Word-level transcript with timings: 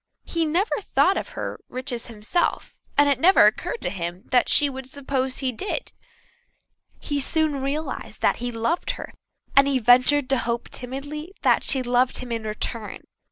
He 0.25 0.45
never 0.45 0.81
thought 0.81 1.15
of 1.15 1.29
her 1.37 1.59
riches 1.69 2.07
himself, 2.07 2.73
and 2.97 3.07
it 3.07 3.19
never 3.19 3.45
occurred 3.45 3.81
to 3.83 3.91
him 3.91 4.23
that 4.31 4.49
she 4.49 4.67
would 4.67 4.89
suppose 4.89 5.37
he 5.37 5.51
did. 5.51 5.91
He 6.99 7.19
soon 7.19 7.61
realized 7.61 8.19
that 8.21 8.37
he 8.37 8.51
loved 8.51 8.93
her, 8.97 9.13
and 9.55 9.67
he 9.67 9.77
ventured 9.77 10.27
to 10.29 10.39
hope 10.39 10.69
timidly 10.69 11.35
that 11.43 11.63
she 11.63 11.83
loved 11.83 12.17
him 12.17 12.31
in 12.31 12.45
return. 12.45 13.03